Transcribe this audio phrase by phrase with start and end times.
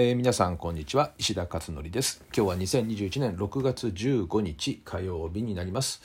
[0.00, 1.10] えー、皆さんこんにちは。
[1.18, 2.22] 石田勝則です。
[2.32, 6.00] 今日は2021年6月15日火曜日になります。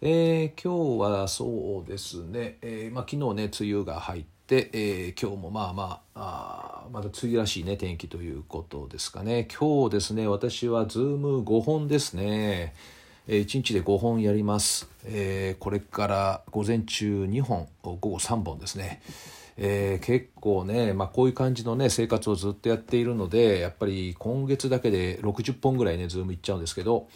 [0.00, 9.48] えー、今日はそうですね、えー、まあ、昨日ね梅雨が入って、え今日もまあまああまだ梅雨らしいね天気ということですかね。
[9.58, 12.72] 今日ですね私はズーム5本ですね。
[13.26, 19.02] 1日で5本やります、えこれから午前中2本午後3本ですね。
[19.60, 27.08] えー、結構ね、まあ、こういう感じのね生活をずっとやっているのでやっぱり今月だけで60本ぐらいね Zoomいっちゃうんですけど、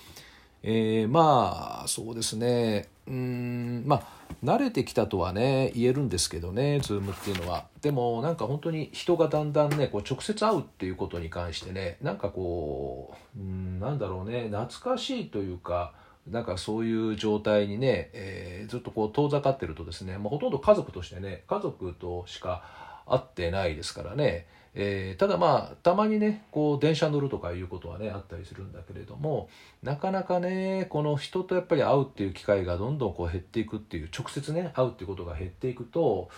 [0.64, 2.88] えー、まあそうですね。
[3.06, 4.02] うんまあ
[4.44, 7.66] 慣れてきたとはね言えるんですけどね Zoomっていうのは。
[7.80, 15.92] でもなんか本当に人がだんだんねこう直接会うっていうことに関してねなんかこううんなんだろうね懐かしいというか
[16.26, 29.48] なんかそういう状態にね、えー、ずっとこう遠ざかってるとですね、まあ、ほとんど家族としてね家族としか会ってないですからね、えー、ただまあたまにねこう電車乗るとかいうことはねあったりするんだけれども
[29.82, 36.30] なかなかねこの人とやっぱり会うっていう機会がどんどんこう減っていくっていう直接ね会うっていうことが減っていくと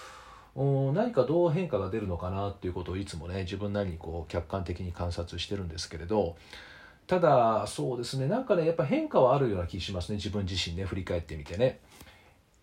[0.57, 6.37] 何かどう変化が出るのかなっていうことをいつもね自分なりにこう客観的に観察してるんですけれど
[7.07, 8.27] ただそうですね。
[8.27, 10.17] なんかねやっぱ変化はあるような気しますね。
[10.17, 11.81] 自分自身ね振り返ってみてね。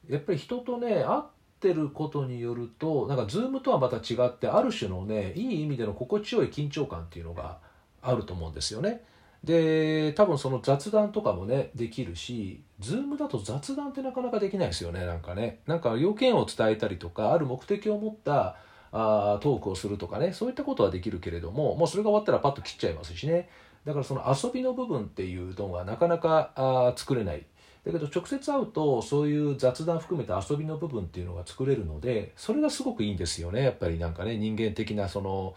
[0.10, 1.22] やっぱり人とね会っ
[1.60, 7.60] てることによるとなんか Zoom とはまた違ってある種のねいい意味での心地よい緊張感っていうのが
[8.02, 9.04] あると思うんですよね。
[9.44, 15.06] で多分その雑談とかもねできるし Zoom だと雑談ってなかなかできないですよね。
[15.06, 15.60] なんかね。
[15.68, 18.58] なんか要件を伝えたりとかある目的を持った
[18.92, 20.34] あトークをするとかね。
[20.34, 23.50] そういったことはできるけれどももうそれが終わったらパッと切っちゃいますしね。
[23.86, 27.46] だからその遊びの部分っていうのがなかなかあ作れない。
[27.86, 33.64] だけど直接会うとそういう雑談含めた遊びの部分っていうのが作れるのでそれがすごくいいんですよね。
[33.64, 35.56] やっぱりなんかね人間的なその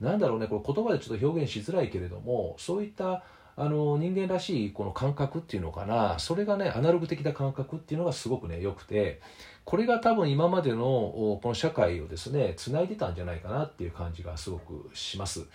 [0.00, 3.24] なんだろうねこれ言葉でちょっと表現しづらいけれどもそういった
[3.56, 6.18] あの人間らしいこの感覚っていうのかな。
[6.20, 9.20] それがねアナログ的な感覚っていうのがすごくね良くて。
[9.64, 15.46] これが多分今までのこの社会をですねつないでたんじゃないかなっていう感じがすごくします。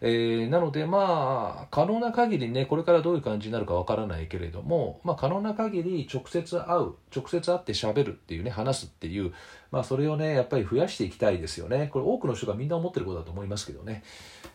[0.00, 9.32] えー、なのでまあ可能な限りねこれからどういう感じになるかわからないけれども、まあ、可能な限り直接会う直接会ってしゃべるっていうね話すっていう、
[9.72, 14.02] まあ、それをねやっぱり増やしていきたいですよねこれ多くの人がみんな思ってることだと思いますけどね。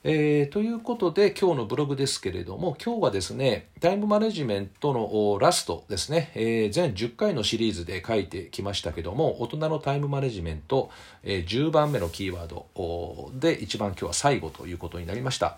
[0.06, 10.90] えー、ということで今日のブログですけれども今日はですねタイムマネジメントのラストですね、えー、全10回のシリーズで書いてきましたけども大人のタイムマネジメント、
[11.24, 15.58] えー、10番目のキーワードで一番今日は最後ということになりました。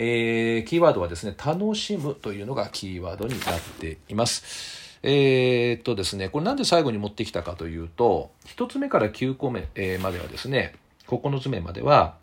[0.00, 4.98] えー、キーワードはですね、楽しむというのがキーワードになっています。
[5.02, 10.74] えー、っとですね、これなんで最後に持ってきたかというと、1つ目から9個目えまではですね、
[11.08, 12.14] 9つ目までは、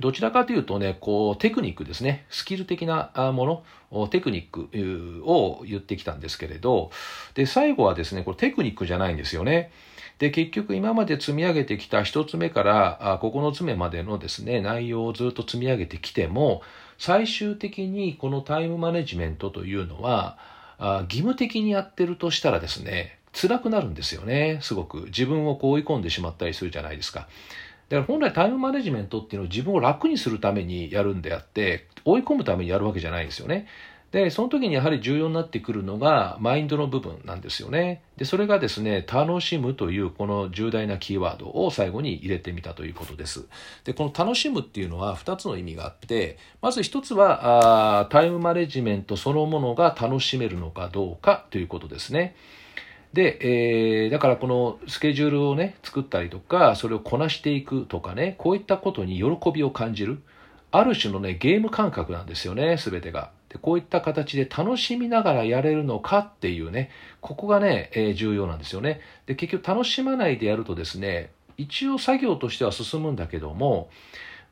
[0.00, 2.26] どちらかというとね、こう、テクニックですね。
[2.30, 6.90] スキル的なもの、テクニックを言ってきたんですけれど、
[7.34, 9.70] で、最後はですね、これテクニックじゃないんですよね。
[10.18, 16.62] で、結局今まで積み上げてきた1つ目から9つ目までのですね、内容をずっと積み上げてきても、
[16.98, 20.38] 最終的にこのタイムマネジメントというのは、
[20.78, 25.02] 義務的にやってるとしたらですね、辛くなるんですよね、すごく。
[25.06, 27.28] 自分をこう追い込んでしまったりするじゃないですか。
[27.88, 33.66] だから本来タイムマネジメントっていうのを自分を楽にするためにやるんであって、追い込むためにやるわけじゃないんですよね。
[34.12, 38.02] で、その時にやはり重要になってくるのがマインドの部分なんですよね。
[38.16, 43.46] で、それがですね、楽しむというこの重大なキーワードを最後に入れてみたということです。
[43.84, 52.36] で、この楽しむっていうのは2つの意味があって、まず1つはあタイムマネジメントそのものが楽しめるのかどうかということですね。
[53.16, 53.38] で、
[54.04, 60.20] えー、だからこのスケジュールをね、作ったりとか、それをこなしていくとかね、こういったことに喜びを感じる。
[60.70, 63.30] ある種のね、ゲーム感覚なんですよね、すべてが。
[63.48, 66.90] で、こういった形で楽しみながらやれるのかっていうね、
[67.22, 69.00] ここがね、えー、重要なんですよね。
[69.24, 73.88] で、結局楽しまないでやるとですね、一応作業としては進むんだけども、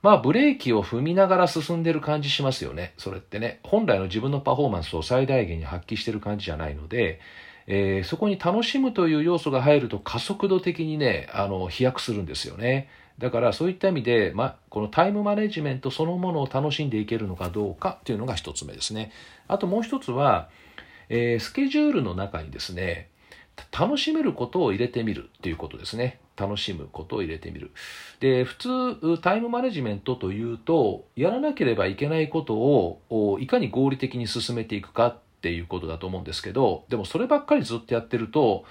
[0.01, 2.95] まあブレーキを踏みながら進んでる感じしますよね。
[2.97, 3.61] それってね。
[3.63, 7.21] 本来の自分のパフォーマンスを最大限に発揮してる感じじゃないので、
[7.67, 12.89] えー、そこに楽しむという要素が入ると加速度的にね、あの、飛躍するんですよね。
[13.19, 19.13] だからそういった意味で、ま、このタイムマネジメントそのものを楽しんでいけるのかどうかっていうのが一つ目ですね。
[19.47, 20.49] あともう一つは、
[21.09, 23.09] えー、スケジュールの中にですね、
[23.71, 26.19] 楽しめることを入れてみるっていうことですね。
[26.37, 27.71] 楽しむことを入れてみる。
[28.19, 28.57] で、普
[28.97, 38.65] 通、タイムマネジメントというと、やらなければいけないことをいかに合理的に進めていくかっていうことだと思うんですけど、でもそればっかりずっとやってると、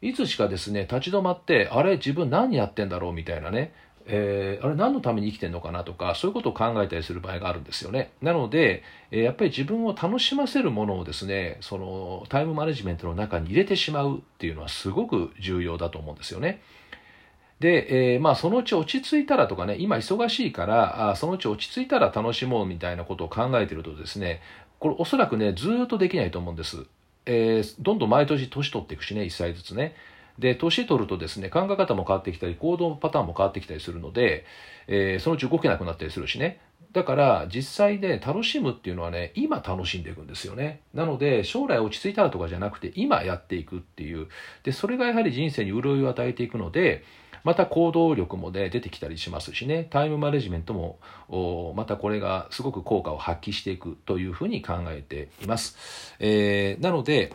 [0.00, 3.74] いつしかですね、立ち止まって、あれ、自分何やってんだろうみたいなね、
[4.06, 16.62] えー、あれ何のために生きてるのかなとかそういうことを考えたりする場合があるんですよねなので、えー、やっぱり自分を楽しませるものをですねそのタイムマネジメントの中に入れてしまうっていうのはすごく重要だと思うんですよね。
[17.58, 24.42] で、えー、まあそのうち落ち着いたらとかね今忙しいからあそのうち落ち着いたら楽しもうみたいなことを考えてるとですね
[24.78, 26.84] これおそらくねずっとできないと思うんです、
[27.24, 29.94] えー、どんどん毎年年取っていくしね1歳ずつね。
[30.38, 34.44] で年取るとですね考え方も変わってきたり行動パターンも変わってきたりするので、
[34.86, 36.60] えー、そのうち動けなくなったりするしね。
[36.92, 40.80] だから実際で楽しむっていうのはね今楽しんでいくんですよね。
[40.94, 44.28] なので将来落ち着いたらとかじゃなくて今やっていくっていう。
[44.62, 47.04] でそれがやはり人生に潤いを与えていくので
[47.46, 49.86] また行動力もね出てきたりしますしね。
[49.88, 50.98] タイムマネジメントも
[51.76, 55.76] またこれがすごく効果を発揮していくというふうに考えています、
[56.18, 57.32] えー、なので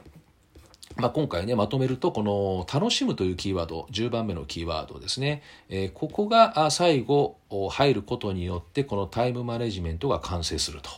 [0.97, 5.41] まあ、今回ね、まとめると、この楽しむというキーワード、10番目のキーワードですね。
[5.69, 7.37] えー、ここが最後
[7.71, 10.89] 入ることによって、このタイムマネジメントが完成すると。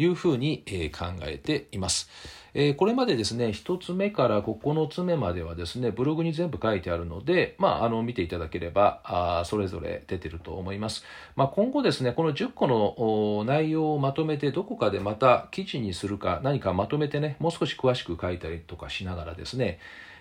[0.00, 0.64] いうふうに
[0.96, 2.08] 考えています。
[2.54, 11.04] え、これまでですね、1つ目から9つ目まではですね、ブログに全部書いてあるので、まあ、あの見ていただければあ、それぞれ出てると思います。
[11.36, 19.78] まあ、今後ですね、この10個の内容をまとめて、どこかでまた記事にするか、何かまとめてね、もう少し詳しく書いたりとかしながらですね、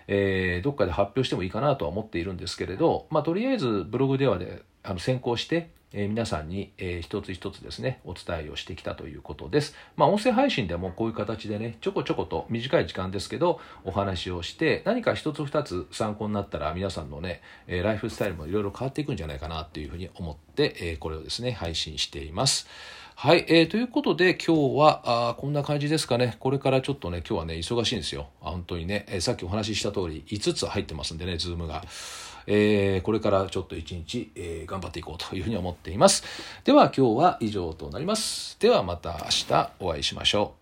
[0.07, 9.75] えー、どっかで発表してもいいかなとは思っているんですけれど、まあ、とりあえずブログではであの先行して、えー、皆さんに、えー、一つ一つですね、お伝えをしてきたということです。
[9.95, 22.67] まあ、音声配信でもこういう形でね、ちょこちょこと短い時間ですけど、お話をして、何か一つ二つ参考になったら皆さんのね、えー、ライフスタイルもいろいろ変わっていくんじゃないかなっていうふうに思って、え、これをですね、配信しています。
[23.15, 26.37] はい、えー、ということで今日はあこんな感じですかね。
[26.39, 28.29] これからちょっとね、今日はね、忙しいんですよ。
[28.39, 31.83] 本当にね、えー、さっきお話しした通り5つ入ってますんでね、ズームが。
[32.51, 36.23] えー、これからちょっと一日、えー、頑張っていこうというふうに思ってっています。
[36.65, 38.57] では今日は以上となります。
[38.59, 40.59] ではまた明日お会いしましょう。